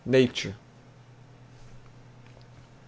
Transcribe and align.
NATURE. 0.03 0.49
I. 0.49 0.53